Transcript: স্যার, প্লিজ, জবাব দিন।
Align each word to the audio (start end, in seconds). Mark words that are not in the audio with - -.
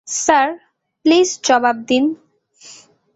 স্যার, 0.07 0.47
প্লিজ, 1.05 1.29
জবাব 1.43 1.77
দিন। 1.87 2.03